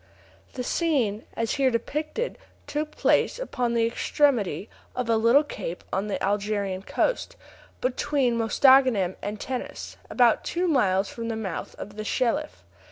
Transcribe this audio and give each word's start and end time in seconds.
The 0.53 0.63
scene, 0.63 1.25
as 1.37 1.51
here 1.61 1.69
depicted, 1.69 2.39
took 2.65 2.89
place 2.89 3.37
upon 3.37 3.75
the 3.75 3.85
extremity 3.85 4.67
of 4.95 5.11
a 5.11 5.15
little 5.15 5.43
cape 5.43 5.83
on 5.93 6.07
the 6.07 6.17
Algerian 6.23 6.81
coast, 6.81 7.35
between 7.81 8.35
Mostaganem 8.35 9.15
and 9.21 9.39
Tenes, 9.39 9.97
about 10.09 10.43
two 10.43 10.67
miles 10.67 11.07
from 11.09 11.27
the 11.27 11.35
mouth 11.35 11.75
of 11.75 11.97
the 11.97 12.03
Shelif. 12.03 12.63